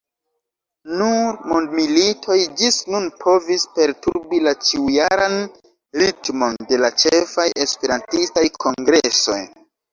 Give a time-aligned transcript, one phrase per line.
[1.01, 5.39] Nur mondmilitoj ĝis nun povis perturbi la ĉiujaran
[6.05, 9.43] ritmon de la ĉefaj esperantistaj kongresoj.